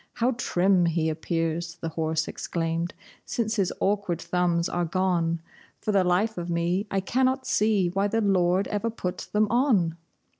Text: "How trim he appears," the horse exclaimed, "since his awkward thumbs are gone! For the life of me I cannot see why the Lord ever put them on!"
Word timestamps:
"How 0.13 0.31
trim 0.31 0.87
he 0.87 1.09
appears," 1.11 1.75
the 1.75 1.89
horse 1.89 2.27
exclaimed, 2.27 2.95
"since 3.23 3.57
his 3.57 3.71
awkward 3.79 4.19
thumbs 4.19 4.67
are 4.67 4.83
gone! 4.83 5.41
For 5.79 5.91
the 5.91 6.03
life 6.03 6.39
of 6.39 6.49
me 6.49 6.87
I 6.89 7.01
cannot 7.01 7.45
see 7.45 7.89
why 7.89 8.07
the 8.07 8.19
Lord 8.21 8.67
ever 8.69 8.89
put 8.89 9.27
them 9.31 9.45
on!" 9.51 9.97